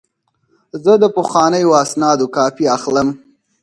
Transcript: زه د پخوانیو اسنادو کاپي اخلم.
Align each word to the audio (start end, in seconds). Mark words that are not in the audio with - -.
زه 0.83 0.93
د 1.01 1.03
پخوانیو 1.15 1.77
اسنادو 1.83 2.27
کاپي 2.35 2.65
اخلم. 2.77 3.07